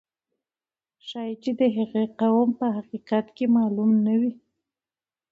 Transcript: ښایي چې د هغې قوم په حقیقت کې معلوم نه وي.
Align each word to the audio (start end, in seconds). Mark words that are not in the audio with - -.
ښایي 1.07 1.35
چې 1.43 1.51
د 1.59 1.61
هغې 1.77 2.05
قوم 2.19 2.49
په 2.59 2.65
حقیقت 2.77 3.25
کې 3.35 3.45
معلوم 3.55 3.91
نه 4.05 4.13
وي. 4.21 4.33